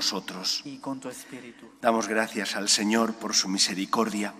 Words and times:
vosotros. 0.00 0.62
Y 0.64 0.78
con 0.78 0.98
tu 0.98 1.10
espíritu. 1.10 1.68
Damos 1.82 2.08
gracias 2.08 2.56
al 2.56 2.70
Señor 2.70 3.12
por 3.12 3.34
su 3.34 3.48
misericordia 3.48 4.32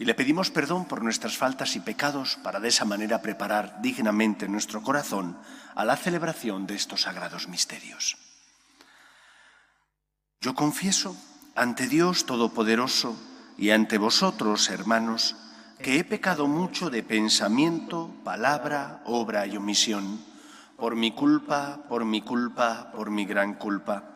y 0.00 0.04
le 0.04 0.14
pedimos 0.14 0.50
perdón 0.50 0.86
por 0.86 1.00
nuestras 1.00 1.36
faltas 1.36 1.76
y 1.76 1.80
pecados 1.80 2.38
para 2.42 2.58
de 2.58 2.68
esa 2.68 2.84
manera 2.84 3.22
preparar 3.22 3.80
dignamente 3.80 4.48
nuestro 4.48 4.82
corazón 4.82 5.38
a 5.76 5.84
la 5.84 5.96
celebración 5.96 6.66
de 6.66 6.74
estos 6.74 7.02
sagrados 7.02 7.46
misterios. 7.46 8.16
Yo 10.40 10.56
confieso 10.56 11.16
ante 11.54 11.86
Dios 11.86 12.26
Todopoderoso 12.26 13.16
y 13.56 13.70
ante 13.70 13.98
vosotros, 13.98 14.70
hermanos, 14.70 15.36
que 15.78 16.00
he 16.00 16.04
pecado 16.04 16.48
mucho 16.48 16.90
de 16.90 17.04
pensamiento, 17.04 18.10
palabra, 18.24 19.02
obra 19.06 19.46
y 19.46 19.56
omisión, 19.56 20.18
por 20.76 20.96
mi 20.96 21.12
culpa, 21.12 21.84
por 21.88 22.04
mi 22.04 22.22
culpa, 22.22 22.90
por 22.90 23.10
mi 23.10 23.24
gran 23.24 23.54
culpa. 23.54 24.15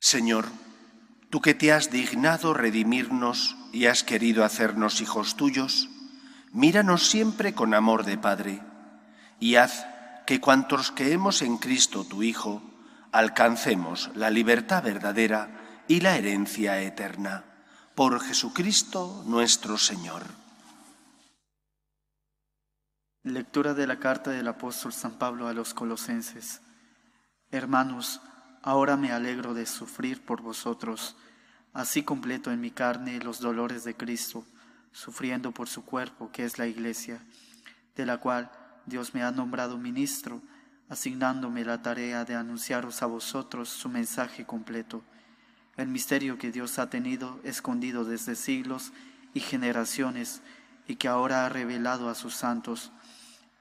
Señor, 0.00 0.46
tú 1.28 1.42
que 1.42 1.54
te 1.54 1.72
has 1.72 1.90
dignado 1.90 2.54
redimirnos 2.54 3.56
y 3.70 3.86
has 3.86 4.02
querido 4.02 4.44
hacernos 4.44 5.02
hijos 5.02 5.36
tuyos, 5.36 5.90
míranos 6.52 7.06
siempre 7.06 7.54
con 7.54 7.74
amor 7.74 8.04
de 8.04 8.16
Padre 8.16 8.62
y 9.38 9.56
haz 9.56 9.86
que 10.26 10.40
cuantos 10.40 10.90
creemos 10.90 11.42
en 11.42 11.58
Cristo 11.58 12.04
tu 12.04 12.22
Hijo, 12.22 12.62
alcancemos 13.12 14.10
la 14.14 14.30
libertad 14.30 14.82
verdadera 14.82 15.84
y 15.86 16.00
la 16.00 16.16
herencia 16.16 16.80
eterna. 16.80 17.44
Por 17.94 18.20
Jesucristo 18.20 19.22
nuestro 19.26 19.76
Señor. 19.76 20.22
Lectura 23.22 23.74
de 23.74 23.86
la 23.86 23.98
carta 23.98 24.30
del 24.30 24.48
apóstol 24.48 24.94
San 24.94 25.18
Pablo 25.18 25.46
a 25.46 25.52
los 25.52 25.74
colosenses. 25.74 26.62
Hermanos, 27.50 28.22
ahora 28.62 28.96
me 28.96 29.12
alegro 29.12 29.54
de 29.54 29.66
sufrir 29.66 30.22
por 30.22 30.42
vosotros, 30.42 31.16
así 31.72 32.02
completo 32.02 32.50
en 32.50 32.60
mi 32.60 32.70
carne 32.70 33.20
los 33.20 33.40
dolores 33.40 33.84
de 33.84 33.94
Cristo, 33.96 34.44
sufriendo 34.92 35.52
por 35.52 35.68
su 35.68 35.84
cuerpo, 35.84 36.30
que 36.32 36.44
es 36.44 36.58
la 36.58 36.66
iglesia, 36.66 37.22
de 37.96 38.06
la 38.06 38.18
cual 38.18 38.50
Dios 38.86 39.14
me 39.14 39.22
ha 39.22 39.30
nombrado 39.30 39.78
ministro, 39.78 40.42
asignándome 40.88 41.64
la 41.64 41.82
tarea 41.82 42.24
de 42.24 42.34
anunciaros 42.34 43.02
a 43.02 43.06
vosotros 43.06 43.68
su 43.68 43.88
mensaje 43.88 44.44
completo, 44.44 45.02
el 45.76 45.88
misterio 45.88 46.36
que 46.36 46.50
Dios 46.50 46.78
ha 46.78 46.90
tenido 46.90 47.40
escondido 47.44 48.04
desde 48.04 48.34
siglos 48.34 48.92
y 49.32 49.40
generaciones, 49.40 50.42
y 50.86 50.96
que 50.96 51.06
ahora 51.06 51.46
ha 51.46 51.48
revelado 51.48 52.08
a 52.08 52.16
sus 52.16 52.34
santos. 52.34 52.90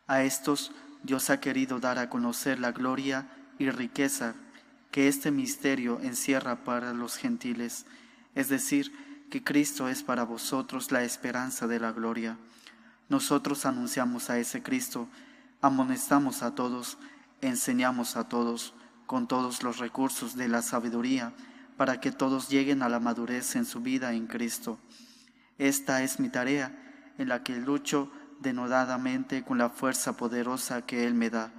A 0.08 0.24
estos 0.24 0.72
Dios 1.04 1.30
ha 1.30 1.40
querido 1.40 1.80
dar 1.80 2.00
a 2.00 2.10
conocer 2.10 2.60
la 2.60 2.72
gloria 2.72 3.28
y 3.60 3.70
riqueza 3.70 4.34
que 4.92 5.08
este 5.08 5.32
misterio 5.32 6.00
encierra 6.02 6.64
para 6.64 6.94
los 6.94 7.16
gentiles, 7.16 7.86
es 8.36 8.50
decir, 8.50 8.92
que 9.30 9.44
Cristo 9.44 9.90
es 9.90 10.04
para 10.04 10.24
vosotros 10.24 10.92
la 10.92 11.04
esperanza 11.04 11.68
de 11.68 11.80
la 11.80 11.92
gloria. 11.92 12.38
Nosotros 13.10 13.66
anunciamos 13.66 14.30
a 14.30 14.40
ese 14.40 14.64
Cristo, 14.64 15.08
amonestamos 15.62 16.42
a 16.42 16.56
todos, 16.56 16.98
enseñamos 17.42 18.16
a 18.16 18.28
todos, 18.28 18.74
con 19.06 19.28
todos 19.28 19.64
los 19.64 19.78
recursos 19.78 20.36
de 20.36 20.48
la 20.48 20.62
sabiduría, 20.62 21.34
para 21.78 22.00
que 22.00 22.12
todos 22.12 22.50
lleguen 22.50 22.84
a 22.84 22.90
la 22.90 23.00
madurez 23.00 23.56
en 23.56 23.66
su 23.66 23.82
vida 23.82 24.14
en 24.14 24.28
Cristo. 24.28 24.80
Esta 25.58 26.04
es 26.04 26.20
mi 26.20 26.30
tarea, 26.30 27.14
en 27.18 27.30
la 27.30 27.44
que 27.44 27.56
lucho 27.58 28.12
denodadamente 28.40 29.44
con 29.44 29.58
la 29.58 29.70
fuerza 29.70 30.18
poderosa 30.18 30.86
que 30.86 31.06
Él 31.06 31.14
me 31.14 31.30
da. 31.30 31.52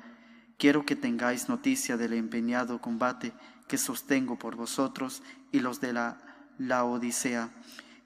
Quiero 0.61 0.85
que 0.85 0.95
tengáis 0.95 1.49
noticia 1.49 1.97
del 1.97 2.13
empeñado 2.13 2.83
combate 2.83 3.33
que 3.67 3.79
sostengo 3.79 4.39
por 4.39 4.57
vosotros 4.57 5.23
y 5.53 5.61
los 5.61 5.81
de 5.81 5.95
la, 5.95 6.19
la 6.59 6.85
Odisea, 6.85 7.49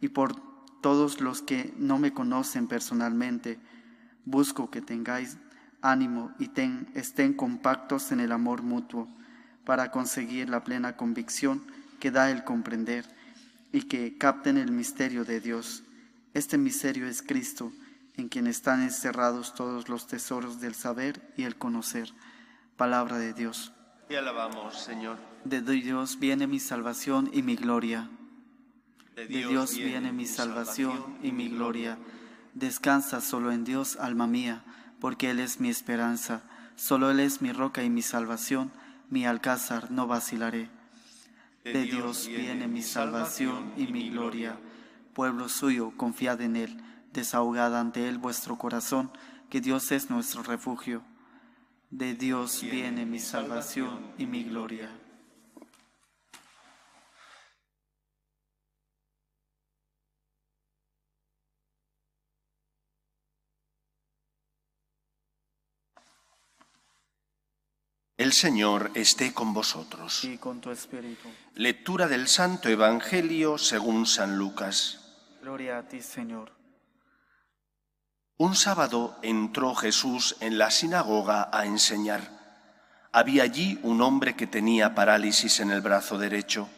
y 0.00 0.06
por 0.06 0.36
todos 0.80 1.20
los 1.20 1.42
que 1.42 1.74
no 1.78 1.98
me 1.98 2.12
conocen 2.12 2.68
personalmente. 2.68 3.58
Busco 4.24 4.70
que 4.70 4.80
tengáis 4.80 5.36
ánimo 5.82 6.30
y 6.38 6.46
ten, 6.46 6.86
estén 6.94 7.34
compactos 7.34 8.12
en 8.12 8.20
el 8.20 8.30
amor 8.30 8.62
mutuo, 8.62 9.08
para 9.64 9.90
conseguir 9.90 10.48
la 10.48 10.62
plena 10.62 10.96
convicción 10.96 11.60
que 11.98 12.12
da 12.12 12.30
el 12.30 12.44
comprender 12.44 13.04
y 13.72 13.82
que 13.82 14.16
capten 14.16 14.58
el 14.58 14.70
misterio 14.70 15.24
de 15.24 15.40
Dios. 15.40 15.82
Este 16.34 16.56
misterio 16.56 17.08
es 17.08 17.20
Cristo, 17.20 17.72
en 18.16 18.28
quien 18.28 18.46
están 18.46 18.80
encerrados 18.80 19.56
todos 19.56 19.88
los 19.88 20.06
tesoros 20.06 20.60
del 20.60 20.76
saber 20.76 21.20
y 21.36 21.42
el 21.42 21.56
conocer. 21.56 22.12
Palabra 22.76 23.18
de 23.18 23.32
Dios. 23.32 23.72
Te 24.08 24.18
alabamos, 24.18 24.76
Señor. 24.76 25.16
De 25.44 25.60
Dios 25.60 26.18
viene 26.18 26.48
mi 26.48 26.58
salvación 26.58 27.30
y 27.32 27.42
mi 27.42 27.54
gloria. 27.54 28.10
De 29.14 29.26
Dios 29.28 29.76
viene 29.76 30.10
mi 30.10 30.26
salvación 30.26 31.16
y 31.22 31.30
mi 31.30 31.48
gloria. 31.48 31.98
Descansa 32.52 33.20
solo 33.20 33.52
en 33.52 33.62
Dios, 33.62 33.96
alma 34.00 34.26
mía, 34.26 34.64
porque 35.00 35.30
Él 35.30 35.38
es 35.38 35.60
mi 35.60 35.68
esperanza. 35.68 36.42
Solo 36.74 37.12
Él 37.12 37.20
es 37.20 37.42
mi 37.42 37.52
roca 37.52 37.84
y 37.84 37.90
mi 37.90 38.02
salvación, 38.02 38.72
mi 39.08 39.24
alcázar, 39.24 39.92
no 39.92 40.08
vacilaré. 40.08 40.68
De 41.62 41.84
Dios 41.84 42.26
viene 42.26 42.66
mi 42.66 42.82
salvación 42.82 43.72
y 43.76 43.86
mi 43.86 44.10
gloria. 44.10 44.58
Pueblo 45.12 45.48
suyo, 45.48 45.92
confiad 45.96 46.40
en 46.40 46.56
Él, 46.56 46.82
desahogad 47.12 47.78
ante 47.78 48.08
Él 48.08 48.18
vuestro 48.18 48.58
corazón, 48.58 49.12
que 49.48 49.60
Dios 49.60 49.92
es 49.92 50.10
nuestro 50.10 50.42
refugio. 50.42 51.04
De 51.94 52.14
Dios 52.14 52.60
viene 52.62 53.06
mi 53.06 53.20
salvación 53.20 54.14
y 54.18 54.26
mi 54.26 54.42
gloria. 54.42 54.90
El 68.16 68.32
Señor 68.32 68.90
esté 68.96 69.32
con 69.32 69.54
vosotros. 69.54 70.24
Y 70.24 70.38
con 70.38 70.60
tu 70.60 70.72
espíritu. 70.72 71.28
Lectura 71.54 72.08
del 72.08 72.26
Santo 72.26 72.68
Evangelio 72.68 73.56
según 73.56 74.06
San 74.06 74.36
Lucas. 74.36 75.14
Gloria 75.42 75.78
a 75.78 75.86
ti, 75.86 76.02
Señor. 76.02 76.63
Un 78.36 78.56
sábado 78.56 79.16
entró 79.22 79.76
Jesús 79.76 80.36
en 80.40 80.58
la 80.58 80.72
sinagoga 80.72 81.48
a 81.52 81.66
enseñar. 81.66 82.20
Había 83.12 83.44
allí 83.44 83.78
un 83.84 84.02
hombre 84.02 84.34
que 84.34 84.48
tenía 84.48 84.96
parálisis 84.96 85.60
en 85.60 85.70
el 85.70 85.80
brazo 85.80 86.18
derecho. 86.18 86.68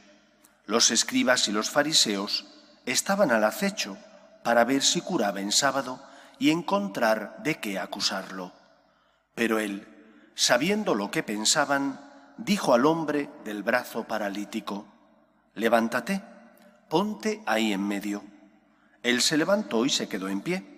Los 0.67 0.91
escribas 0.91 1.49
y 1.49 1.53
los 1.53 1.71
fariseos 1.71 2.45
estaban 2.85 3.31
al 3.31 3.43
acecho 3.43 3.97
para 4.45 4.65
ver 4.65 4.83
si 4.83 5.01
curaba 5.01 5.41
en 5.41 5.51
sábado 5.51 6.03
y 6.39 6.51
encontrar 6.51 7.43
de 7.43 7.59
qué 7.59 7.79
acusarlo. 7.79 8.53
Pero 9.35 9.59
él, 9.59 9.89
sabiendo 10.35 10.95
lo 10.95 11.11
que 11.11 11.23
pensaban, 11.23 12.35
dijo 12.37 12.75
al 12.75 12.85
hombre 12.85 13.31
del 13.45 13.63
brazo 13.63 14.05
paralítico, 14.05 14.87
Levántate, 15.55 16.23
ponte 16.91 17.43
ahí 17.47 17.73
en 17.73 17.89
medio. 17.89 18.23
Él 19.03 19.23
se 19.23 19.39
levantó 19.39 19.87
y 19.87 19.89
se 19.89 20.07
quedó 20.07 20.29
en 20.29 20.43
pie. 20.43 20.76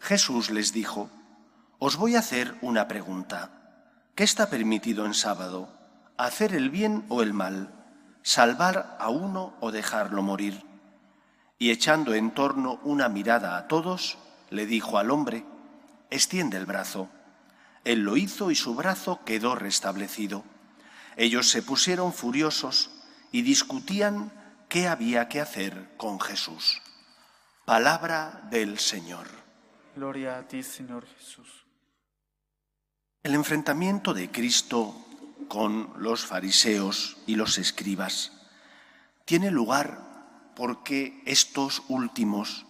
Jesús 0.00 0.50
les 0.50 0.72
dijo, 0.72 1.10
Os 1.78 1.96
voy 1.96 2.16
a 2.16 2.20
hacer 2.20 2.56
una 2.62 2.88
pregunta. 2.88 3.50
¿Qué 4.14 4.24
está 4.24 4.50
permitido 4.50 5.06
en 5.06 5.14
sábado? 5.14 5.68
¿Hacer 6.16 6.54
el 6.54 6.70
bien 6.70 7.04
o 7.08 7.22
el 7.22 7.32
mal? 7.32 7.72
¿Salvar 8.22 8.96
a 8.98 9.08
uno 9.10 9.54
o 9.60 9.70
dejarlo 9.70 10.22
morir? 10.22 10.64
Y 11.58 11.70
echando 11.70 12.14
en 12.14 12.32
torno 12.32 12.80
una 12.82 13.08
mirada 13.08 13.56
a 13.56 13.68
todos, 13.68 14.18
le 14.48 14.66
dijo 14.66 14.98
al 14.98 15.10
hombre, 15.10 15.44
Extiende 16.10 16.56
el 16.56 16.66
brazo. 16.66 17.08
Él 17.84 18.00
lo 18.00 18.16
hizo 18.16 18.50
y 18.50 18.56
su 18.56 18.74
brazo 18.74 19.20
quedó 19.24 19.54
restablecido. 19.54 20.44
Ellos 21.16 21.48
se 21.48 21.62
pusieron 21.62 22.12
furiosos 22.12 22.90
y 23.32 23.42
discutían 23.42 24.32
qué 24.68 24.88
había 24.88 25.28
que 25.28 25.40
hacer 25.40 25.94
con 25.96 26.18
Jesús. 26.20 26.82
Palabra 27.64 28.48
del 28.50 28.78
Señor. 28.78 29.39
Gloria 29.96 30.38
a 30.38 30.46
ti, 30.46 30.62
Señor 30.62 31.04
Jesús. 31.18 31.66
El 33.22 33.34
enfrentamiento 33.34 34.14
de 34.14 34.30
Cristo 34.30 34.94
con 35.48 35.92
los 35.96 36.24
fariseos 36.24 37.16
y 37.26 37.34
los 37.34 37.58
escribas. 37.58 38.32
Tiene 39.24 39.50
lugar 39.50 39.98
porque 40.54 41.20
estos 41.26 41.82
últimos 41.88 42.66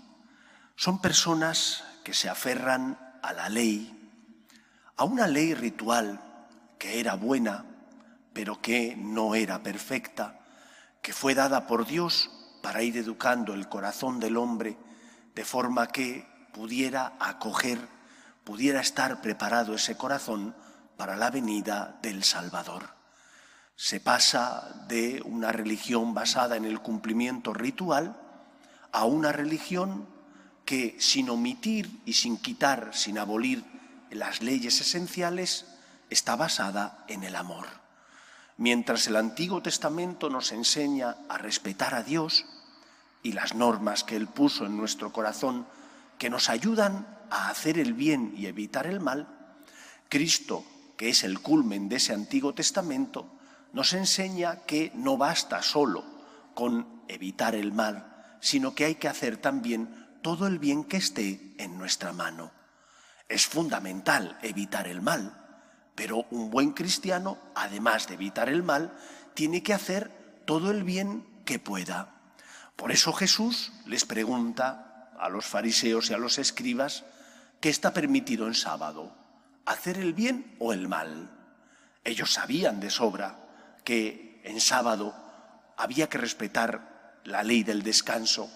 son 0.76 1.00
personas 1.02 1.84
que 2.04 2.14
se 2.14 2.30
aferran 2.30 2.98
a 3.22 3.34
la 3.34 3.50
ley, 3.50 3.94
a 4.96 5.04
una 5.04 5.26
ley 5.26 5.52
ritual 5.52 6.20
que 6.78 7.00
era 7.00 7.16
buena, 7.16 7.66
pero 8.32 8.62
que 8.62 8.96
no 8.96 9.34
era 9.34 9.62
perfecta, 9.62 10.40
que 11.02 11.12
fue 11.12 11.34
dada 11.34 11.66
por 11.66 11.86
Dios 11.86 12.30
para 12.62 12.82
ir 12.82 12.96
educando 12.96 13.52
el 13.52 13.68
corazón 13.68 14.20
del 14.20 14.38
hombre 14.38 14.78
de 15.34 15.44
forma 15.44 15.88
que 15.88 16.29
pudiera 16.52 17.14
acoger, 17.18 17.78
pudiera 18.44 18.80
estar 18.80 19.20
preparado 19.20 19.74
ese 19.74 19.96
corazón 19.96 20.54
para 20.96 21.16
la 21.16 21.30
venida 21.30 21.98
del 22.02 22.24
Salvador. 22.24 22.90
Se 23.76 24.00
pasa 24.00 24.84
de 24.88 25.22
una 25.24 25.52
religión 25.52 26.12
basada 26.12 26.56
en 26.56 26.64
el 26.64 26.80
cumplimiento 26.80 27.54
ritual 27.54 28.16
a 28.92 29.04
una 29.04 29.32
religión 29.32 30.06
que 30.64 30.96
sin 31.00 31.30
omitir 31.30 32.02
y 32.04 32.12
sin 32.12 32.36
quitar, 32.36 32.90
sin 32.92 33.18
abolir 33.18 33.64
las 34.10 34.42
leyes 34.42 34.80
esenciales, 34.80 35.66
está 36.10 36.36
basada 36.36 37.04
en 37.08 37.24
el 37.24 37.36
amor. 37.36 37.66
Mientras 38.56 39.06
el 39.06 39.16
Antiguo 39.16 39.62
Testamento 39.62 40.28
nos 40.28 40.52
enseña 40.52 41.16
a 41.28 41.38
respetar 41.38 41.94
a 41.94 42.02
Dios 42.02 42.44
y 43.22 43.32
las 43.32 43.54
normas 43.54 44.04
que 44.04 44.16
Él 44.16 44.26
puso 44.26 44.66
en 44.66 44.76
nuestro 44.76 45.12
corazón 45.12 45.66
que 46.20 46.28
nos 46.28 46.50
ayudan 46.50 47.06
a 47.30 47.48
hacer 47.48 47.78
el 47.78 47.94
bien 47.94 48.34
y 48.36 48.44
evitar 48.44 48.86
el 48.86 49.00
mal, 49.00 49.26
Cristo, 50.10 50.66
que 50.98 51.08
es 51.08 51.24
el 51.24 51.40
culmen 51.40 51.88
de 51.88 51.96
ese 51.96 52.12
Antiguo 52.12 52.52
Testamento, 52.52 53.38
nos 53.72 53.94
enseña 53.94 54.66
que 54.66 54.92
no 54.94 55.16
basta 55.16 55.62
solo 55.62 56.04
con 56.52 57.04
evitar 57.08 57.54
el 57.54 57.72
mal, 57.72 58.36
sino 58.38 58.74
que 58.74 58.84
hay 58.84 58.96
que 58.96 59.08
hacer 59.08 59.38
también 59.38 60.10
todo 60.20 60.46
el 60.46 60.58
bien 60.58 60.84
que 60.84 60.98
esté 60.98 61.54
en 61.56 61.78
nuestra 61.78 62.12
mano. 62.12 62.52
Es 63.26 63.46
fundamental 63.46 64.38
evitar 64.42 64.88
el 64.88 65.00
mal, 65.00 65.34
pero 65.94 66.26
un 66.30 66.50
buen 66.50 66.72
cristiano, 66.72 67.38
además 67.54 68.08
de 68.08 68.14
evitar 68.14 68.50
el 68.50 68.62
mal, 68.62 68.94
tiene 69.32 69.62
que 69.62 69.72
hacer 69.72 70.42
todo 70.44 70.70
el 70.70 70.84
bien 70.84 71.24
que 71.46 71.58
pueda. 71.58 72.14
Por 72.76 72.92
eso 72.92 73.14
Jesús 73.14 73.72
les 73.86 74.04
pregunta 74.04 74.89
a 75.20 75.28
los 75.28 75.44
fariseos 75.44 76.10
y 76.10 76.14
a 76.14 76.18
los 76.18 76.38
escribas 76.38 77.04
qué 77.60 77.68
está 77.68 77.92
permitido 77.92 78.46
en 78.46 78.54
sábado, 78.54 79.14
hacer 79.66 79.98
el 79.98 80.14
bien 80.14 80.56
o 80.58 80.72
el 80.72 80.88
mal. 80.88 81.30
Ellos 82.04 82.32
sabían 82.32 82.80
de 82.80 82.90
sobra 82.90 83.38
que 83.84 84.40
en 84.44 84.60
sábado 84.60 85.14
había 85.76 86.08
que 86.08 86.18
respetar 86.18 87.20
la 87.24 87.42
ley 87.42 87.62
del 87.62 87.82
descanso, 87.82 88.50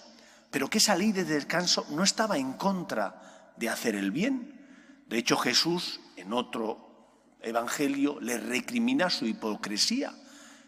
pero 0.49 0.69
que 0.69 0.79
esa 0.79 0.95
ley 0.95 1.11
de 1.11 1.23
descanso 1.23 1.85
no 1.91 2.03
estaba 2.03 2.37
en 2.37 2.53
contra 2.53 3.53
de 3.57 3.69
hacer 3.69 3.95
el 3.95 4.11
bien. 4.11 5.05
De 5.07 5.19
hecho, 5.19 5.37
Jesús 5.37 6.01
en 6.15 6.33
otro 6.33 7.37
evangelio 7.41 8.19
le 8.19 8.37
recrimina 8.37 9.11
su 9.11 9.27
hipocresía 9.27 10.13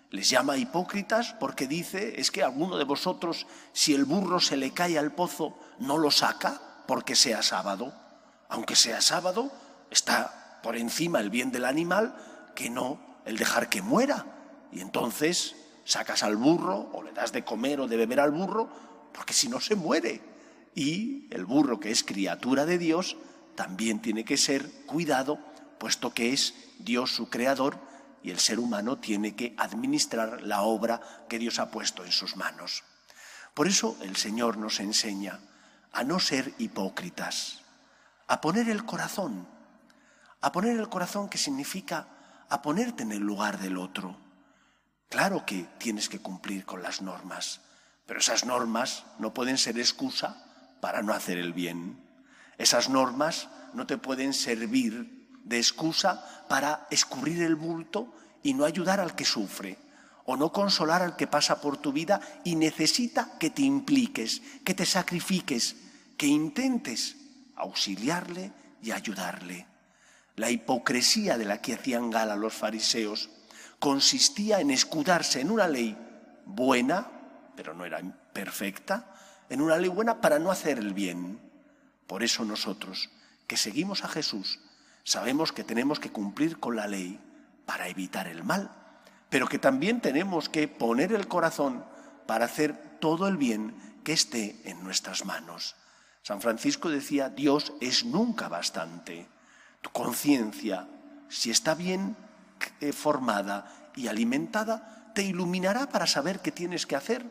les 0.10 0.30
llama 0.30 0.58
hipócritas 0.58 1.36
porque 1.40 1.68
dice, 1.68 2.20
es 2.20 2.32
que 2.32 2.44
alguno 2.44 2.78
de 2.78 2.86
vosotros, 2.86 3.46
si 3.74 3.94
el 3.94 4.06
burro 4.06 4.40
se 4.40 4.58
le 4.58 4.72
cae 4.72 4.98
al 4.98 5.14
pozo, 5.14 5.58
no 5.80 5.98
lo 5.98 6.12
saca 6.12 6.84
porque 6.88 7.16
sea 7.16 7.42
sábado. 7.42 7.94
Aunque 8.50 8.76
sea 8.76 9.02
sábado, 9.02 9.52
está 9.92 10.60
por 10.64 10.78
encima 10.78 11.20
el 11.20 11.30
bien 11.30 11.52
del 11.52 11.66
animal 11.66 12.16
que 12.56 12.70
no 12.70 13.00
el 13.26 13.38
dejar 13.38 13.70
que 13.70 13.82
muera. 13.82 14.26
Y 14.72 14.80
entonces 14.80 15.56
sacas 15.84 16.24
al 16.24 16.38
burro 16.38 16.90
o 16.94 17.04
le 17.04 17.12
das 17.12 17.34
de 17.34 17.44
comer 17.44 17.82
o 17.82 17.88
de 17.88 17.98
beber 17.98 18.20
al 18.20 18.32
burro 18.32 18.70
porque 19.14 19.34
si 19.34 19.50
no 19.50 19.60
se 19.60 19.76
muere. 19.76 20.22
Y 20.74 21.28
el 21.32 21.46
burro 21.46 21.80
que 21.80 21.92
es 21.92 22.04
criatura 22.04 22.66
de 22.66 22.78
Dios 22.78 23.18
también 23.56 24.02
tiene 24.02 24.24
que 24.24 24.38
ser 24.38 24.70
cuidado, 24.86 25.40
puesto 25.80 26.14
que 26.14 26.32
es 26.32 26.54
Dios 26.80 27.14
su 27.14 27.30
creador 27.30 27.78
y 28.24 28.32
el 28.32 28.40
ser 28.40 28.60
humano 28.60 28.98
tiene 28.98 29.36
que 29.36 29.56
administrar 29.58 30.42
la 30.44 30.62
obra 30.62 31.02
que 31.30 31.40
Dios 31.40 31.60
ha 31.60 31.72
puesto 31.72 32.04
en 32.04 32.12
sus 32.12 32.36
manos. 32.36 32.84
Por 33.54 33.68
eso 33.68 33.98
el 34.02 34.16
Señor 34.16 34.58
nos 34.58 34.80
enseña 34.80 35.40
a 35.92 36.04
no 36.04 36.20
ser 36.20 36.54
hipócritas, 36.58 37.62
a 38.28 38.42
poner 38.42 38.70
el 38.70 38.86
corazón, 38.86 39.48
a 40.42 40.52
poner 40.52 40.78
el 40.78 40.90
corazón 40.90 41.30
que 41.30 41.38
significa 41.38 42.08
a 42.50 42.62
ponerte 42.62 43.04
en 43.04 43.12
el 43.12 43.20
lugar 43.20 43.60
del 43.60 43.78
otro. 43.78 44.18
Claro 45.10 45.46
que 45.46 45.68
tienes 45.80 46.10
que 46.10 46.20
cumplir 46.20 46.66
con 46.66 46.84
las 46.84 47.02
normas, 47.02 47.62
pero 48.06 48.20
esas 48.20 48.46
normas 48.46 49.06
no 49.20 49.34
pueden 49.34 49.58
ser 49.58 49.80
excusa 49.80 50.46
para 50.82 51.02
no 51.02 51.14
hacer 51.14 51.38
el 51.38 51.54
bien. 51.54 52.00
Esas 52.58 52.90
normas 52.90 53.50
no 53.74 53.88
te 53.88 53.98
pueden 53.98 54.34
servir 54.34 55.17
de 55.48 55.58
excusa 55.58 56.46
para 56.48 56.88
escurrir 56.92 57.42
el 57.42 57.56
bulto 57.56 58.14
y 58.44 58.54
no 58.54 58.66
ayudar 58.66 59.00
al 59.00 59.16
que 59.16 59.26
sufre, 59.26 59.78
o 60.26 60.36
no 60.36 60.52
consolar 60.52 61.02
al 61.02 61.16
que 61.16 61.28
pasa 61.28 61.62
por 61.62 61.78
tu 61.78 61.94
vida 61.94 62.20
y 62.44 62.56
necesita 62.56 63.38
que 63.40 63.50
te 63.50 63.62
impliques, 63.62 64.42
que 64.64 64.74
te 64.74 64.86
sacrifiques, 64.86 65.76
que 66.18 66.28
intentes 66.28 67.16
auxiliarle 67.56 68.52
y 68.82 68.92
ayudarle. 68.92 69.66
La 70.36 70.52
hipocresía 70.52 71.38
de 71.38 71.46
la 71.46 71.62
que 71.62 71.74
hacían 71.74 72.12
gala 72.12 72.36
los 72.36 72.54
fariseos 72.54 73.30
consistía 73.80 74.60
en 74.60 74.72
escudarse 74.72 75.42
en 75.42 75.50
una 75.50 75.68
ley 75.68 75.98
buena, 76.46 77.08
pero 77.56 77.74
no 77.74 77.86
era 77.86 78.02
perfecta, 78.34 79.16
en 79.50 79.62
una 79.62 79.78
ley 79.78 79.90
buena 79.90 80.20
para 80.20 80.40
no 80.40 80.52
hacer 80.52 80.78
el 80.78 80.94
bien. 80.94 81.40
Por 82.06 82.24
eso 82.24 82.46
nosotros, 82.46 83.10
que 83.48 83.58
seguimos 83.58 84.04
a 84.04 84.10
Jesús, 84.10 84.60
sabemos 85.08 85.54
que 85.54 85.64
tenemos 85.64 86.02
que 86.02 86.12
cumplir 86.12 86.60
con 86.60 86.76
la 86.76 86.86
ley 86.86 87.18
para 87.66 87.88
evitar 87.88 88.28
el 88.28 88.44
mal, 88.44 88.70
pero 89.30 89.48
que 89.48 89.58
también 89.58 90.02
tenemos 90.02 90.50
que 90.50 90.68
poner 90.68 91.14
el 91.14 91.30
corazón 91.30 91.86
para 92.26 92.44
hacer 92.44 92.98
todo 93.00 93.30
el 93.30 93.38
bien 93.38 93.74
que 94.04 94.12
esté 94.12 94.60
en 94.66 94.84
nuestras 94.84 95.24
manos. 95.24 95.78
San 96.24 96.42
Francisco 96.42 96.90
decía, 96.90 97.30
Dios 97.30 97.72
es 97.80 98.04
nunca 98.04 98.50
bastante. 98.50 99.30
Tu 99.80 99.90
conciencia, 99.92 100.90
si 101.30 101.52
está 101.52 101.74
bien 101.74 102.18
eh, 102.82 102.92
formada 102.92 103.92
y 103.96 104.08
alimentada, 104.08 105.14
te 105.16 105.24
iluminará 105.24 105.88
para 105.88 106.06
saber 106.06 106.42
qué 106.42 106.52
tienes 106.52 106.86
que 106.86 106.98
hacer. 106.98 107.26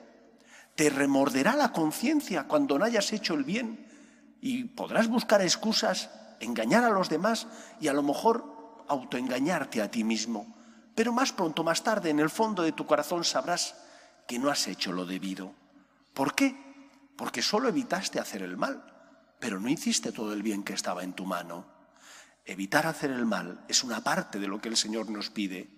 Te 0.76 0.88
remorderá 0.88 1.54
la 1.54 1.72
conciencia 1.72 2.44
cuando 2.44 2.78
no 2.78 2.86
hayas 2.86 3.12
hecho 3.12 3.34
el 3.34 3.44
bien 3.44 3.86
y 4.40 4.64
podrás 4.64 5.08
buscar 5.08 5.42
excusas 5.42 6.08
engañar 6.40 6.84
a 6.84 6.90
los 6.90 7.08
demás 7.08 7.46
y 7.80 7.88
a 7.88 7.92
lo 7.92 8.02
mejor 8.02 8.84
autoengañarte 8.88 9.82
a 9.82 9.90
ti 9.90 10.04
mismo. 10.04 10.54
Pero 10.94 11.12
más 11.12 11.32
pronto, 11.32 11.62
más 11.62 11.82
tarde, 11.82 12.10
en 12.10 12.20
el 12.20 12.30
fondo 12.30 12.62
de 12.62 12.72
tu 12.72 12.86
corazón 12.86 13.24
sabrás 13.24 13.76
que 14.26 14.38
no 14.38 14.50
has 14.50 14.66
hecho 14.66 14.92
lo 14.92 15.04
debido. 15.04 15.54
¿Por 16.14 16.34
qué? 16.34 16.56
Porque 17.16 17.42
solo 17.42 17.68
evitaste 17.68 18.18
hacer 18.18 18.42
el 18.42 18.56
mal, 18.56 18.82
pero 19.38 19.60
no 19.60 19.68
hiciste 19.68 20.12
todo 20.12 20.32
el 20.32 20.42
bien 20.42 20.62
que 20.62 20.72
estaba 20.72 21.04
en 21.04 21.12
tu 21.12 21.26
mano. 21.26 21.66
Evitar 22.44 22.86
hacer 22.86 23.10
el 23.10 23.26
mal 23.26 23.64
es 23.68 23.84
una 23.84 24.02
parte 24.02 24.38
de 24.38 24.48
lo 24.48 24.60
que 24.60 24.68
el 24.68 24.76
Señor 24.76 25.10
nos 25.10 25.30
pide. 25.30 25.68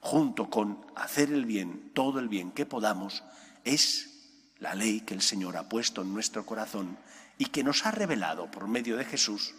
Junto 0.00 0.50
con 0.50 0.86
hacer 0.96 1.32
el 1.32 1.46
bien, 1.46 1.92
todo 1.94 2.18
el 2.18 2.28
bien 2.28 2.50
que 2.50 2.66
podamos, 2.66 3.22
es 3.64 4.10
la 4.58 4.74
ley 4.74 5.00
que 5.00 5.14
el 5.14 5.22
Señor 5.22 5.56
ha 5.56 5.68
puesto 5.68 6.02
en 6.02 6.12
nuestro 6.12 6.44
corazón 6.44 6.98
y 7.38 7.46
que 7.46 7.64
nos 7.64 7.86
ha 7.86 7.90
revelado 7.90 8.50
por 8.50 8.68
medio 8.68 8.96
de 8.96 9.04
Jesús 9.04 9.54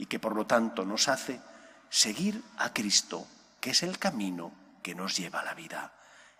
y 0.00 0.06
que 0.06 0.18
por 0.18 0.34
lo 0.34 0.46
tanto 0.46 0.86
nos 0.86 1.08
hace 1.08 1.42
seguir 1.90 2.42
a 2.56 2.72
Cristo, 2.72 3.26
que 3.60 3.72
es 3.72 3.82
el 3.82 3.98
camino 3.98 4.50
que 4.82 4.94
nos 4.94 5.14
lleva 5.14 5.40
a 5.40 5.44
la 5.44 5.52
vida. 5.52 5.92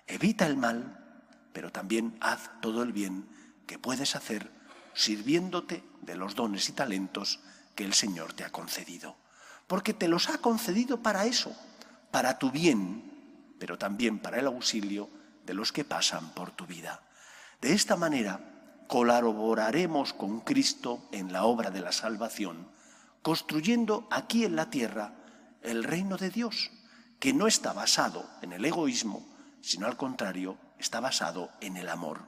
Evita 0.06 0.46
el 0.46 0.56
mal, 0.56 1.28
pero 1.52 1.70
también 1.70 2.16
haz 2.22 2.50
todo 2.62 2.82
el 2.82 2.94
bien 2.94 3.28
que 3.66 3.78
puedes 3.78 4.16
hacer 4.16 4.50
sirviéndote 4.94 5.84
de 6.00 6.16
los 6.16 6.34
dones 6.34 6.70
y 6.70 6.72
talentos 6.72 7.40
que 7.74 7.84
el 7.84 7.92
Señor 7.92 8.32
te 8.32 8.44
ha 8.44 8.50
concedido. 8.50 9.18
Porque 9.66 9.92
te 9.92 10.08
los 10.08 10.30
ha 10.30 10.38
concedido 10.38 11.02
para 11.02 11.26
eso, 11.26 11.54
para 12.10 12.38
tu 12.38 12.50
bien, 12.50 13.54
pero 13.58 13.76
también 13.76 14.20
para 14.20 14.38
el 14.38 14.46
auxilio 14.46 15.10
de 15.44 15.52
los 15.52 15.70
que 15.70 15.84
pasan 15.84 16.30
por 16.30 16.50
tu 16.50 16.64
vida. 16.64 17.02
De 17.60 17.74
esta 17.74 17.96
manera 17.96 18.40
colaboraremos 18.88 20.14
con 20.14 20.40
Cristo 20.40 21.06
en 21.12 21.30
la 21.30 21.44
obra 21.44 21.70
de 21.70 21.82
la 21.82 21.92
salvación 21.92 22.79
construyendo 23.22 24.08
aquí 24.10 24.44
en 24.44 24.56
la 24.56 24.70
tierra 24.70 25.14
el 25.62 25.84
reino 25.84 26.16
de 26.16 26.30
Dios, 26.30 26.70
que 27.18 27.32
no 27.32 27.46
está 27.46 27.72
basado 27.72 28.28
en 28.42 28.52
el 28.52 28.64
egoísmo, 28.64 29.28
sino 29.60 29.86
al 29.86 29.96
contrario, 29.96 30.58
está 30.78 31.00
basado 31.00 31.50
en 31.60 31.76
el 31.76 31.88
amor. 31.88 32.26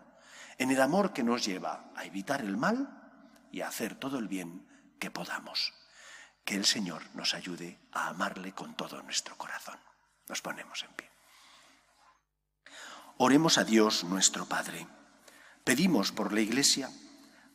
En 0.59 0.71
el 0.71 0.81
amor 0.81 1.13
que 1.13 1.23
nos 1.23 1.45
lleva 1.45 1.91
a 1.97 2.05
evitar 2.05 2.43
el 2.43 2.57
mal 2.57 3.49
y 3.51 3.63
a 3.63 3.69
hacer 3.69 3.95
todo 3.95 4.19
el 4.19 4.29
bien 4.29 4.69
que 4.99 5.11
podamos. 5.11 5.73
Que 6.45 6.57
el 6.57 6.67
Señor 6.67 7.03
nos 7.15 7.35
ayude 7.35 7.81
a 7.93 8.09
amarle 8.09 8.53
con 8.53 8.75
todo 8.75 9.03
nuestro 9.03 9.37
corazón. 9.39 9.79
Nos 10.29 10.43
ponemos 10.43 10.83
en 10.83 10.95
pie. 10.95 11.11
Oremos 13.17 13.57
a 13.57 13.65
Dios 13.65 14.05
nuestro 14.05 14.47
Padre. 14.47 14.87
Pedimos 15.65 16.13
por 16.13 16.33
la 16.33 16.41
Iglesia 16.41 16.91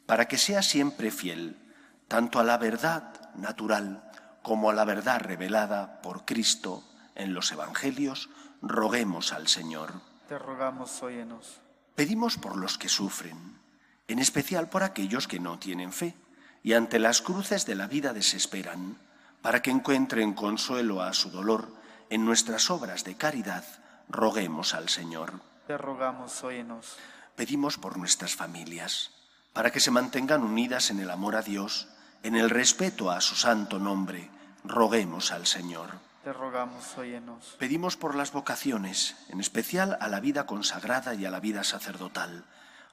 para 0.06 0.27
que 0.27 0.38
sea 0.38 0.63
siempre 0.63 1.12
fiel 1.12 1.67
tanto 2.08 2.40
a 2.40 2.44
la 2.44 2.58
verdad 2.58 3.14
natural 3.36 4.04
como 4.42 4.70
a 4.70 4.74
la 4.74 4.86
verdad 4.86 5.20
revelada 5.20 6.02
por 6.02 6.26
Cristo 6.26 6.84
en 7.16 7.34
los 7.34 7.52
Evangelios, 7.52 8.30
roguemos 8.62 9.34
al 9.34 9.48
Señor. 9.48 9.94
Te 10.30 10.40
rogamos, 10.40 11.04
óyenos. 11.04 11.60
Pedimos 11.96 12.38
por 12.38 12.56
los 12.56 12.78
que 12.78 12.90
sufren, 12.90 13.60
en 14.08 14.20
especial 14.20 14.70
por 14.70 14.84
aquellos 14.84 15.28
que 15.28 15.40
no 15.40 15.60
tienen 15.60 15.92
fe 15.92 16.16
y 16.64 16.74
ante 16.74 17.00
las 17.00 17.22
cruces 17.22 17.66
de 17.66 17.76
la 17.76 17.88
vida 17.88 18.14
desesperan, 18.14 18.98
para 19.42 19.62
que 19.62 19.72
encuentren 19.72 20.34
consuelo 20.34 21.02
a 21.02 21.14
su 21.14 21.30
dolor 21.30 21.72
en 22.10 22.26
nuestras 22.26 22.70
obras 22.70 23.04
de 23.04 23.16
caridad, 23.16 23.64
roguemos 24.10 24.74
al 24.74 24.90
Señor. 24.90 25.42
Te 25.68 25.78
rogamos, 25.78 26.44
óyenos. 26.44 26.98
Pedimos 27.36 27.78
por 27.78 27.98
nuestras 27.98 28.36
familias, 28.36 29.12
para 29.54 29.72
que 29.72 29.80
se 29.80 29.92
mantengan 29.92 30.44
unidas 30.44 30.90
en 30.90 31.00
el 31.00 31.10
amor 31.10 31.36
a 31.36 31.42
Dios, 31.42 31.88
en 32.24 32.36
el 32.36 32.50
respeto 32.50 33.12
a 33.12 33.22
su 33.22 33.36
santo 33.36 33.80
nombre, 33.80 34.30
roguemos 34.64 35.32
al 35.32 35.46
Señor. 35.46 36.00
Te 36.24 36.34
rogamos, 36.34 36.98
óyenos. 36.98 37.56
Pedimos 37.58 37.96
por 37.96 38.16
las 38.16 38.32
vocaciones, 38.32 39.16
en 39.30 39.40
especial 39.40 39.98
a 40.02 40.10
la 40.10 40.20
vida 40.20 40.46
consagrada 40.46 41.16
y 41.16 41.26
a 41.26 41.32
la 41.32 41.40
vida 41.40 41.64
sacerdotal, 41.64 42.46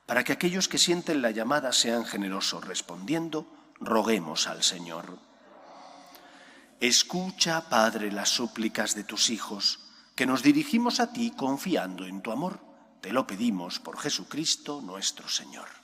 para 0.06 0.22
que 0.22 0.32
aquellos 0.32 0.68
que 0.68 0.78
sienten 0.78 1.22
la 1.22 1.30
llamada 1.30 1.72
sean 1.72 2.04
generosos 2.04 2.64
respondiendo, 2.64 3.46
roguemos 3.80 4.46
al 4.46 4.62
Señor. 4.62 5.18
Escucha, 6.80 7.68
Padre, 7.68 8.12
las 8.12 8.28
súplicas 8.28 8.94
de 8.94 9.04
tus 9.04 9.30
hijos, 9.30 9.80
que 10.14 10.26
nos 10.26 10.42
dirigimos 10.42 11.00
a 11.00 11.12
ti 11.12 11.32
confiando 11.36 12.06
en 12.06 12.20
tu 12.20 12.30
amor. 12.30 12.60
Te 13.00 13.12
lo 13.12 13.26
pedimos 13.26 13.80
por 13.80 13.98
Jesucristo 13.98 14.80
nuestro 14.80 15.28
Señor. 15.28 15.83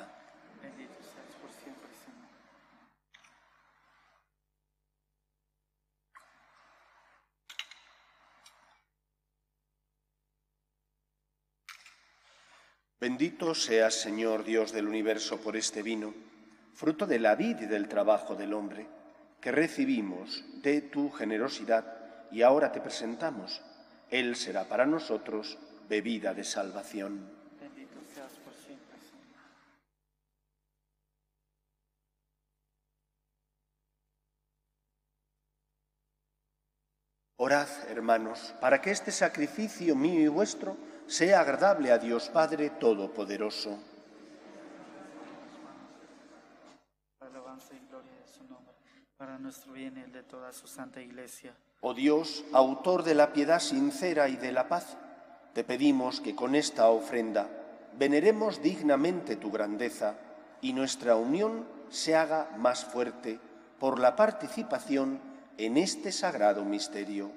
Bendito 13.01 13.55
seas, 13.55 13.95
Señor 13.95 14.43
Dios 14.43 14.71
del 14.71 14.87
universo, 14.87 15.41
por 15.41 15.57
este 15.57 15.81
vino, 15.81 16.13
fruto 16.75 17.07
de 17.07 17.17
la 17.17 17.33
vida 17.33 17.63
y 17.63 17.65
del 17.65 17.87
trabajo 17.87 18.35
del 18.35 18.53
hombre, 18.53 18.85
que 19.41 19.51
recibimos 19.51 20.43
de 20.61 20.81
tu 20.81 21.09
generosidad 21.09 22.29
y 22.29 22.43
ahora 22.43 22.71
te 22.71 22.79
presentamos. 22.79 23.59
Él 24.11 24.35
será 24.35 24.65
para 24.65 24.85
nosotros 24.85 25.57
bebida 25.89 26.35
de 26.35 26.43
salvación. 26.43 27.27
Bendito 27.59 27.97
seas 28.13 28.33
por 28.45 28.53
siempre, 28.53 28.95
Señor. 28.99 29.41
Orad, 37.37 37.67
hermanos, 37.89 38.53
para 38.61 38.79
que 38.79 38.91
este 38.91 39.11
sacrificio 39.11 39.95
mío 39.95 40.21
y 40.21 40.27
vuestro 40.27 40.90
sea 41.11 41.41
agradable 41.41 41.91
a 41.91 41.97
Dios 41.97 42.29
Padre 42.29 42.69
Todopoderoso. 42.69 43.77
Para 47.19 47.31
alabanza 47.31 47.73
y 47.73 47.85
gloria 47.89 48.13
de 48.13 48.27
su 48.31 48.45
nombre, 48.45 48.73
para 49.17 49.37
nuestro 49.37 49.73
bien 49.73 49.97
y 49.97 49.99
el 49.99 50.13
de 50.13 50.23
toda 50.23 50.53
su 50.53 50.67
santa 50.67 51.01
iglesia. 51.01 51.53
Oh 51.81 51.93
Dios, 51.93 52.45
autor 52.53 53.03
de 53.03 53.15
la 53.15 53.33
piedad 53.33 53.59
sincera 53.59 54.29
y 54.29 54.37
de 54.37 54.53
la 54.53 54.69
paz, 54.69 54.95
te 55.53 55.65
pedimos 55.65 56.21
que 56.21 56.33
con 56.33 56.55
esta 56.55 56.87
ofrenda 56.87 57.49
veneremos 57.97 58.61
dignamente 58.61 59.35
tu 59.35 59.51
grandeza 59.51 60.15
y 60.61 60.71
nuestra 60.71 61.17
unión 61.17 61.67
se 61.89 62.15
haga 62.15 62.51
más 62.57 62.85
fuerte 62.85 63.37
por 63.79 63.99
la 63.99 64.15
participación 64.15 65.19
en 65.57 65.75
este 65.75 66.13
sagrado 66.13 66.63
misterio. 66.63 67.31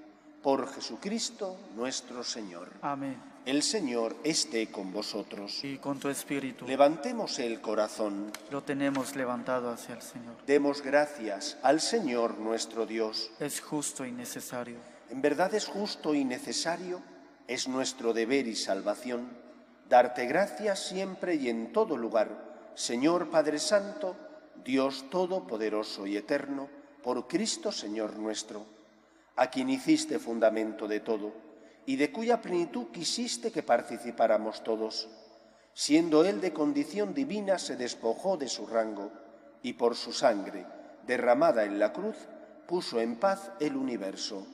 Por 0.45 0.73
Jesucristo 0.73 1.57
nuestro 1.75 2.23
Señor. 2.23 2.69
Amén. 2.81 3.34
El 3.47 3.63
Señor 3.63 4.17
esté 4.25 4.69
con 4.69 4.91
vosotros. 4.91 5.63
Y 5.65 5.77
con 5.77 6.01
tu 6.01 6.09
espíritu 6.09 6.67
Levantemos 6.67 7.39
el 7.39 7.61
corazón. 7.61 8.33
lo 8.51 8.63
tenemos 8.63 9.17
levantado 9.17 9.69
hacia 9.71 9.97
el 9.97 10.01
Señor. 10.01 10.35
Demos 10.47 10.81
gracias 10.81 11.59
al 11.63 11.83
Señor 11.83 12.39
nuestro 12.39 12.87
Dios. 12.87 13.31
Es 13.41 13.61
justo 13.61 14.07
y 14.07 14.13
necesario. 14.13 14.79
En 15.11 15.21
verdad 15.21 15.55
es 15.55 15.67
justo 15.67 16.15
y 16.15 16.25
necesario, 16.25 17.03
es 17.47 17.69
nuestro 17.69 18.15
deber 18.15 18.47
y 18.47 18.57
salvación, 18.57 19.29
darte 19.91 20.25
gracias 20.25 20.81
siempre 20.89 21.35
y 21.35 21.51
en 21.51 21.71
todo 21.71 21.99
lugar, 21.99 22.73
Señor 22.75 23.31
Padre 23.31 23.59
Santo, 23.59 24.17
Dios 24.65 25.11
Todopoderoso 25.11 26.07
y 26.07 26.17
Eterno, 26.17 26.71
por 27.03 27.29
Cristo 27.29 27.71
Señor 27.71 28.17
nuestro, 28.17 28.65
a 29.37 29.51
quien 29.51 29.69
hiciste 29.69 30.19
fundamento 30.19 30.89
de 30.89 31.01
todo, 31.01 31.44
y 31.87 31.97
de 31.97 32.11
cuya 32.11 32.41
plenitud 32.41 32.87
quisiste 32.93 33.53
que 33.53 33.63
participáramos 33.63 34.65
todos. 34.65 35.09
Siendo 35.75 36.25
Él 36.25 36.41
de 36.41 36.53
condición 36.53 37.15
divina, 37.15 37.59
se 37.59 37.77
despojó 37.77 38.37
de 38.37 38.49
su 38.49 38.67
rango, 38.67 39.11
y 39.63 39.75
por 39.75 39.97
su 39.97 40.13
sangre, 40.13 40.67
derramada 41.07 41.65
en 41.65 41.79
la 41.79 41.93
cruz, 41.93 42.17
puso 42.67 43.01
en 43.01 43.17
paz 43.17 43.51
el 43.61 43.77
universo. 43.77 44.47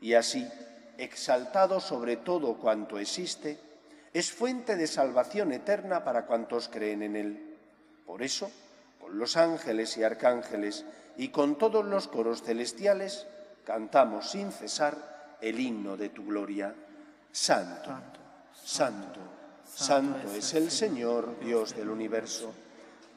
Y 0.00 0.14
así, 0.14 0.48
exaltado 0.98 1.80
sobre 1.80 2.16
todo 2.16 2.58
cuanto 2.58 2.98
existe, 2.98 3.58
es 4.12 4.32
fuente 4.32 4.76
de 4.76 4.86
salvación 4.86 5.52
eterna 5.52 6.04
para 6.04 6.26
cuantos 6.26 6.68
creen 6.68 7.02
en 7.02 7.16
Él. 7.16 7.56
Por 8.06 8.22
eso, 8.22 8.50
con 9.00 9.18
los 9.18 9.36
ángeles 9.36 9.96
y 9.98 10.04
arcángeles 10.04 10.84
y 11.16 11.28
con 11.28 11.58
todos 11.58 11.84
los 11.84 12.08
coros 12.08 12.42
celestiales, 12.42 13.26
cantamos 13.64 14.30
sin 14.30 14.52
cesar 14.52 15.15
el 15.40 15.58
himno 15.58 15.96
de 15.96 16.08
tu 16.10 16.24
gloria. 16.26 16.74
Santo, 17.30 17.90
santo, 18.54 19.20
santo 19.64 20.32
es 20.32 20.54
el 20.54 20.70
Señor, 20.70 21.38
Dios 21.40 21.76
del 21.76 21.90
universo. 21.90 22.54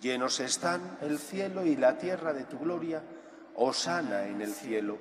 Llenos 0.01 0.39
están 0.39 0.97
el 1.01 1.19
cielo 1.19 1.65
y 1.65 1.75
la 1.75 1.97
tierra 1.97 2.33
de 2.33 2.45
tu 2.45 2.59
gloria. 2.59 3.01
Osana 3.55 4.27
en 4.27 4.41
el 4.41 4.53
cielo. 4.53 4.97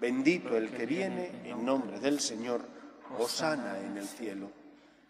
Bendito 0.00 0.56
el 0.56 0.70
que 0.70 0.86
viene 0.86 1.42
en 1.44 1.64
nombre 1.64 2.00
del 2.00 2.20
Señor. 2.20 2.62
Osana 3.18 3.78
en 3.80 3.98
el 3.98 4.06
cielo. 4.06 4.50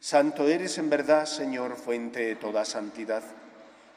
Santo 0.01 0.49
eres 0.49 0.79
en 0.79 0.89
verdad, 0.89 1.27
Señor, 1.27 1.77
fuente 1.77 2.21
de 2.21 2.37
toda 2.37 2.65
santidad. 2.65 3.23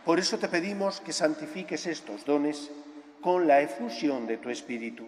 Por 0.06 0.20
eso 0.20 0.38
te 0.38 0.50
pedimos 0.50 1.00
que 1.00 1.14
santifiques 1.14 1.88
estos 1.88 2.26
dones 2.26 2.70
con 3.22 3.48
la 3.48 3.62
efusión 3.62 4.28
de 4.28 4.36
tu 4.36 4.50
Espíritu, 4.50 5.08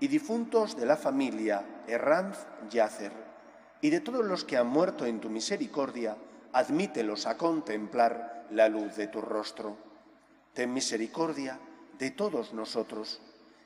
y 0.00 0.08
difuntos 0.08 0.76
de 0.76 0.86
la 0.86 0.96
familia 0.96 1.64
Herranz 1.86 2.38
Yacer, 2.70 3.12
y 3.80 3.90
de 3.90 4.00
todos 4.00 4.24
los 4.24 4.44
que 4.44 4.56
han 4.56 4.66
muerto 4.66 5.06
en 5.06 5.20
tu 5.20 5.30
misericordia, 5.30 6.16
admítelos 6.52 7.26
a 7.26 7.36
contemplar 7.36 8.46
la 8.50 8.68
luz 8.68 8.96
de 8.96 9.08
tu 9.08 9.20
rostro. 9.20 9.76
Ten 10.54 10.72
misericordia 10.72 11.58
de 11.98 12.10
todos 12.10 12.52
nosotros, 12.52 13.20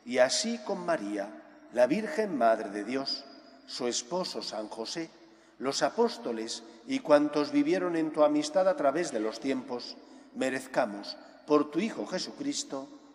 y 0.04 0.18
así 0.18 0.58
con 0.64 0.84
María, 0.84 1.28
la 1.72 1.86
Virgen 1.86 2.36
Madre 2.36 2.70
de 2.70 2.84
Dios, 2.84 3.24
su 3.66 3.86
esposo 3.86 4.42
San 4.42 4.68
José, 4.68 5.10
los 5.58 5.82
apóstoles 5.82 6.64
y 6.86 7.00
cuantos 7.00 7.52
vivieron 7.52 7.94
en 7.94 8.12
tu 8.12 8.24
amistad 8.24 8.68
a 8.68 8.76
través 8.76 9.12
de 9.12 9.20
los 9.20 9.40
tiempos, 9.40 9.96
merezcamos, 10.34 11.16
por 11.46 11.70
tu 11.70 11.80
Hijo 11.80 12.06
Jesucristo, 12.06 12.88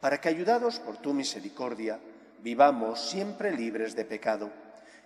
para 0.00 0.20
que, 0.20 0.28
ayudados 0.28 0.80
por 0.80 0.96
tu 0.96 1.12
misericordia, 1.12 2.00
vivamos 2.42 3.10
siempre 3.10 3.52
libres 3.52 3.94
de 3.94 4.04
pecado 4.04 4.50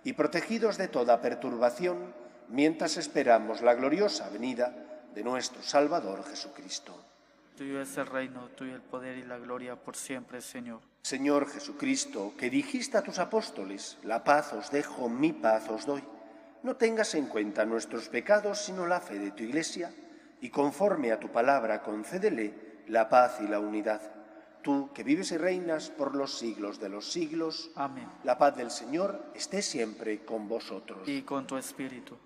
y 0.03 0.13
protegidos 0.13 0.77
de 0.77 0.87
toda 0.87 1.21
perturbación 1.21 2.13
mientras 2.49 2.97
esperamos 2.97 3.61
la 3.61 3.73
gloriosa 3.73 4.29
venida 4.29 4.73
de 5.13 5.23
nuestro 5.23 5.61
Salvador 5.63 6.23
Jesucristo. 6.23 6.95
Tuyo 7.57 7.81
es 7.81 7.97
el 7.97 8.05
reino, 8.05 8.49
tuyo 8.49 8.75
el 8.75 8.81
poder 8.81 9.17
y 9.17 9.23
la 9.23 9.37
gloria 9.37 9.75
por 9.75 9.95
siempre, 9.95 10.41
Señor. 10.41 10.81
Señor 11.03 11.49
Jesucristo, 11.49 12.33
que 12.37 12.49
dijiste 12.49 12.97
a 12.97 13.01
tus 13.01 13.19
apóstoles, 13.19 13.97
la 14.03 14.23
paz 14.23 14.53
os 14.53 14.71
dejo, 14.71 15.07
mi 15.07 15.31
paz 15.31 15.69
os 15.69 15.85
doy. 15.85 16.03
No 16.63 16.75
tengas 16.75 17.15
en 17.15 17.27
cuenta 17.27 17.65
nuestros 17.65 18.09
pecados, 18.09 18.59
sino 18.59 18.85
la 18.85 18.99
fe 18.99 19.19
de 19.19 19.31
tu 19.31 19.43
Iglesia, 19.43 19.93
y 20.41 20.49
conforme 20.49 21.11
a 21.11 21.19
tu 21.19 21.31
palabra 21.31 21.81
concédele 21.81 22.83
la 22.87 23.07
paz 23.07 23.39
y 23.41 23.47
la 23.47 23.59
unidad 23.59 24.14
tú 24.65 24.89
que 24.95 25.03
vives 25.03 25.31
y 25.31 25.37
reinas 25.37 25.91
por 25.91 26.15
los 26.15 26.39
siglos 26.39 26.79
de 26.79 26.89
los 26.89 27.11
siglos. 27.11 27.69
Amén. 27.75 28.09
La 28.23 28.39
paz 28.39 28.57
del 28.57 28.71
Señor 28.71 29.23
esté 29.35 29.61
siempre 29.61 30.25
con 30.25 30.49
vosotros. 30.49 31.07
Y 31.07 31.21
con 31.21 31.45
tu 31.45 31.55
espíritu. 31.55 32.17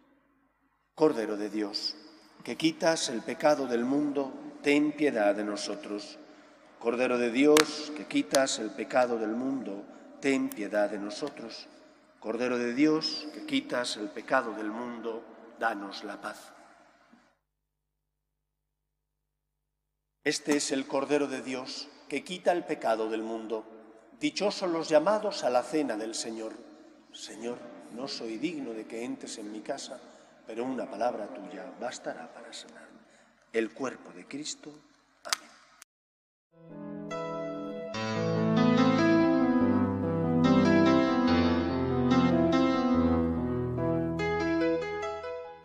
Cordero 0.95 1.35
de 1.35 1.49
Dios, 1.49 1.97
que 2.45 2.55
quitas 2.55 3.09
el 3.09 3.23
pecado 3.23 3.67
del 3.67 3.83
mundo, 3.83 4.31
ten 4.63 4.93
piedad 4.93 5.35
de 5.35 5.43
nosotros. 5.43 6.17
Cordero 6.79 7.17
de 7.17 7.29
Dios, 7.29 7.91
que 7.97 8.05
quitas 8.07 8.57
el 8.59 8.71
pecado 8.71 9.17
del 9.17 9.31
mundo, 9.31 9.83
ten 10.21 10.49
piedad 10.49 10.89
de 10.89 10.97
nosotros. 10.97 11.67
Cordero 12.21 12.57
de 12.57 12.73
Dios, 12.73 13.27
que 13.33 13.45
quitas 13.45 13.97
el 13.97 14.07
pecado 14.07 14.53
del 14.53 14.71
mundo, 14.71 15.25
danos 15.59 16.05
la 16.05 16.21
paz. 16.21 16.53
Este 20.23 20.55
es 20.55 20.71
el 20.71 20.87
Cordero 20.87 21.27
de 21.27 21.41
Dios 21.41 21.89
que 22.09 22.23
quita 22.23 22.51
el 22.51 22.65
pecado 22.65 23.09
del 23.09 23.21
mundo. 23.21 23.63
Dichosos 24.19 24.69
los 24.69 24.89
llamados 24.89 25.45
a 25.45 25.49
la 25.49 25.63
cena 25.63 25.95
del 25.95 26.15
Señor. 26.15 26.51
Señor, 27.13 27.59
no 27.95 28.07
soy 28.07 28.37
digno 28.37 28.73
de 28.73 28.85
que 28.85 29.05
entres 29.05 29.37
en 29.37 29.51
mi 29.51 29.61
casa, 29.61 29.97
pero 30.45 30.65
una 30.65 30.89
palabra 30.89 31.27
tuya 31.27 31.71
bastará 31.79 32.33
para 32.33 32.51
sanar. 32.51 32.89
El 33.53 33.71
cuerpo 33.71 34.11
de 34.11 34.27
Cristo. 34.27 34.73
Amén. 35.23 35.49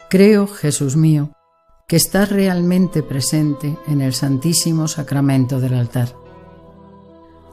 Creo, 0.09 0.47
Jesús 0.47 0.95
mío, 0.97 1.33
que 1.89 1.97
estás 1.97 2.31
realmente 2.31 3.03
presente 3.03 3.77
en 3.89 4.01
el 4.01 4.15
Santísimo 4.15 4.87
Sacramento 4.87 5.61
del 5.61 5.75
altar 5.75 6.24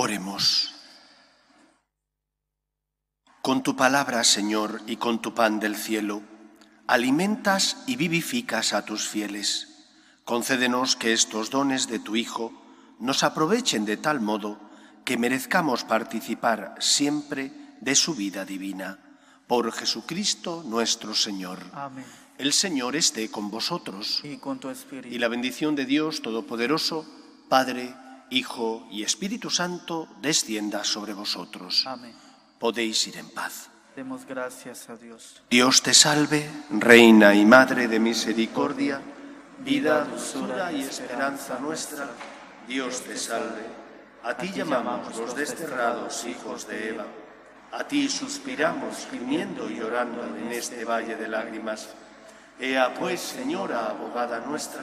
Oremos. 0.00 0.76
Con 3.42 3.64
tu 3.64 3.74
palabra, 3.74 4.22
Señor, 4.22 4.80
y 4.86 4.94
con 4.94 5.20
tu 5.20 5.34
pan 5.34 5.58
del 5.58 5.74
cielo, 5.74 6.22
alimentas 6.86 7.78
y 7.88 7.96
vivificas 7.96 8.74
a 8.74 8.84
tus 8.84 9.08
fieles. 9.08 9.88
Concédenos 10.22 10.94
que 10.94 11.12
estos 11.12 11.50
dones 11.50 11.88
de 11.88 11.98
tu 11.98 12.14
Hijo 12.14 12.52
nos 13.00 13.24
aprovechen 13.24 13.86
de 13.86 13.96
tal 13.96 14.20
modo 14.20 14.60
que 15.04 15.16
merezcamos 15.16 15.82
participar 15.82 16.76
siempre 16.78 17.50
de 17.80 17.96
su 17.96 18.14
vida 18.14 18.44
divina. 18.44 19.00
Por 19.48 19.72
Jesucristo 19.72 20.62
nuestro 20.64 21.12
Señor. 21.12 21.58
Amén. 21.72 22.04
El 22.38 22.52
Señor 22.52 22.94
esté 22.94 23.32
con 23.32 23.50
vosotros. 23.50 24.20
Y 24.22 24.36
con 24.36 24.60
tu 24.60 24.70
espíritu. 24.70 25.12
Y 25.12 25.18
la 25.18 25.26
bendición 25.26 25.74
de 25.74 25.86
Dios 25.86 26.22
Todopoderoso, 26.22 27.04
Padre, 27.48 27.96
Hijo 28.30 28.86
y 28.90 29.02
Espíritu 29.02 29.50
Santo, 29.50 30.08
descienda 30.20 30.84
sobre 30.84 31.14
vosotros. 31.14 31.84
Amén. 31.86 32.14
Podéis 32.58 33.06
ir 33.06 33.16
en 33.16 33.30
paz. 33.30 33.70
Demos 33.96 34.26
gracias 34.26 34.88
a 34.90 34.96
Dios. 34.96 35.42
Dios 35.50 35.82
te 35.82 35.94
salve, 35.94 36.48
Reina 36.70 37.34
y 37.34 37.44
Madre 37.44 37.88
de 37.88 37.98
Misericordia, 37.98 39.00
vida, 39.64 40.04
dulzura 40.04 40.70
y 40.72 40.82
esperanza 40.82 41.58
nuestra. 41.58 42.10
Dios 42.68 43.00
te 43.00 43.16
salve. 43.16 43.66
A 44.22 44.36
ti 44.36 44.50
llamamos 44.54 45.16
los 45.16 45.34
desterrados 45.34 46.24
hijos 46.26 46.68
de 46.68 46.90
Eva. 46.90 47.06
A 47.72 47.84
ti 47.84 48.08
suspiramos, 48.08 49.06
gimiendo 49.10 49.70
y 49.70 49.76
llorando 49.76 50.24
en 50.24 50.52
este 50.52 50.84
valle 50.84 51.16
de 51.16 51.28
lágrimas. 51.28 51.88
Ea 52.60 52.92
pues, 52.94 53.20
Señora, 53.20 53.86
abogada 53.86 54.40
nuestra, 54.40 54.82